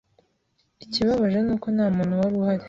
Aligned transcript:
Ikibabaje 0.83 1.39
ni 1.45 1.51
uko 1.55 1.67
nta 1.75 1.85
muntu 1.95 2.19
wari 2.21 2.35
uhari. 2.39 2.59